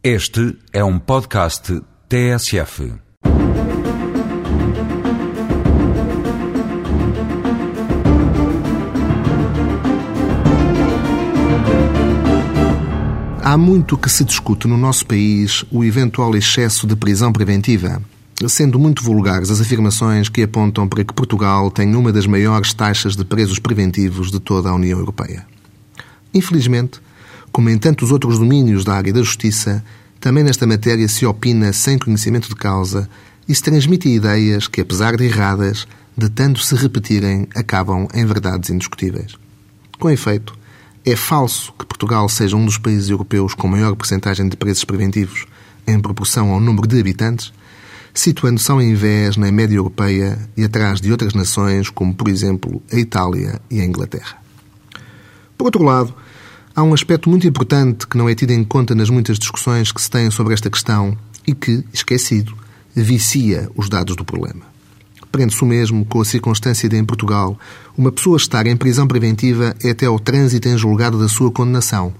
[0.00, 2.92] Este é um podcast TSF.
[13.42, 18.00] Há muito que se discute no nosso país o eventual excesso de prisão preventiva,
[18.46, 23.16] sendo muito vulgares as afirmações que apontam para que Portugal tem uma das maiores taxas
[23.16, 25.44] de presos preventivos de toda a União Europeia.
[26.32, 27.00] Infelizmente,
[27.52, 29.84] como em tantos outros domínios da área da justiça,
[30.20, 33.08] também nesta matéria se opina sem conhecimento de causa
[33.48, 38.70] e se transmite ideias que, apesar de erradas, de tanto se repetirem, acabam em verdades
[38.70, 39.36] indiscutíveis.
[39.98, 40.58] Com efeito,
[41.04, 45.46] é falso que Portugal seja um dos países europeus com maior percentagem de presos preventivos
[45.86, 47.52] em proporção ao número de habitantes,
[48.12, 52.96] situando-se ao invés na média europeia e atrás de outras nações, como, por exemplo, a
[52.96, 54.36] Itália e a Inglaterra.
[55.56, 56.14] Por outro lado,
[56.78, 60.00] há um aspecto muito importante que não é tido em conta nas muitas discussões que
[60.00, 62.56] se têm sobre esta questão e que, esquecido,
[62.94, 64.62] vicia os dados do problema.
[65.32, 67.58] Prende-se o mesmo com a circunstância de, em Portugal,
[67.96, 72.14] uma pessoa estar em prisão preventiva é até ao trânsito em julgado da sua condenação.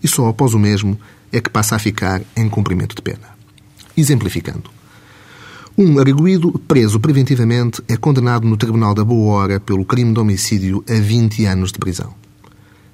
[0.00, 0.96] E só após o mesmo
[1.32, 3.36] é que passa a ficar em cumprimento de pena.
[3.96, 4.70] Exemplificando.
[5.76, 10.84] Um arguído preso preventivamente é condenado no Tribunal da Boa Hora pelo crime de homicídio
[10.88, 12.14] a 20 anos de prisão.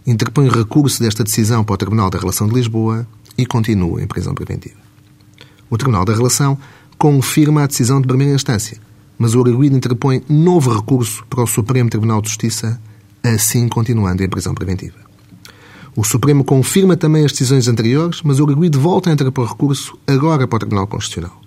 [0.07, 3.07] Interpõe recurso desta decisão para o Tribunal da Relação de Lisboa
[3.39, 4.77] e continua em prisão preventiva.
[5.71, 6.59] O Tribunal da Relação
[6.99, 8.79] confirma a decisão de primeira instância,
[9.19, 12.81] mas o arguído interpõe novo recurso para o Supremo Tribunal de Justiça,
[13.23, 14.99] assim continuando em prisão preventiva.
[15.97, 20.47] O Supremo confirma também as decisões anteriores, mas o arguído volta a interpor recurso agora
[20.47, 21.44] para o Tribunal Constitucional.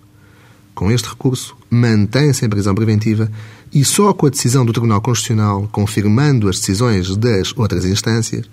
[0.78, 3.32] Com este recurso, mantém-se em prisão preventiva
[3.74, 8.46] e só com a decisão do Tribunal Constitucional, confirmando as decisões das outras instâncias,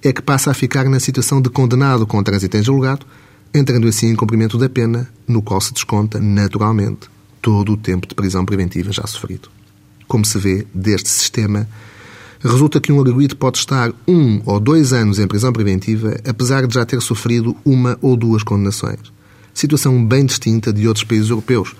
[0.00, 3.04] é que passa a ficar na situação de condenado com trânsito em julgado,
[3.52, 7.10] entrando assim em cumprimento da pena, no qual se desconta, naturalmente,
[7.42, 9.48] todo o tempo de prisão preventiva já sofrido.
[10.06, 11.68] Como se vê deste sistema,
[12.38, 16.74] resulta que um arguído pode estar um ou dois anos em prisão preventiva, apesar de
[16.74, 19.00] já ter sofrido uma ou duas condenações.
[19.54, 21.74] Situação bem distinta de outros países europeus,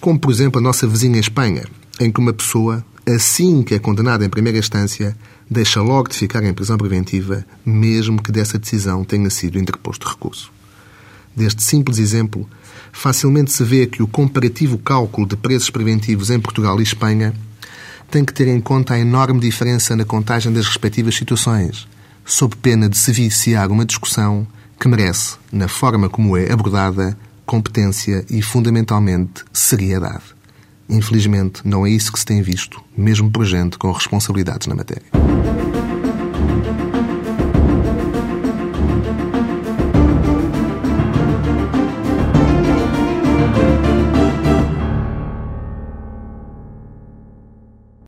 [0.00, 1.64] como por exemplo a nossa vizinha Espanha,
[2.00, 5.16] em que uma pessoa, assim que é condenada em primeira instância,
[5.50, 10.52] deixa logo de ficar em prisão preventiva, mesmo que dessa decisão tenha sido interposto recurso.
[11.34, 12.48] Deste simples exemplo,
[12.92, 17.34] facilmente se vê que o comparativo cálculo de preços preventivos em Portugal e Espanha
[18.10, 21.86] tem que ter em conta a enorme diferença na contagem das respectivas situações,
[22.24, 24.46] sob pena de se viciar uma discussão
[24.78, 30.36] que merece, na forma como é abordada, competência e, fundamentalmente, seriedade.
[30.88, 35.57] Infelizmente, não é isso que se tem visto, mesmo por gente com responsabilidades na matéria.